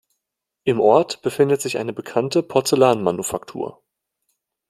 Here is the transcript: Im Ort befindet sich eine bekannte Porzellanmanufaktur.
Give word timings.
Im 0.63 0.79
Ort 0.79 1.21
befindet 1.21 1.61
sich 1.61 1.77
eine 1.77 1.93
bekannte 1.93 2.41
Porzellanmanufaktur. 2.41 3.83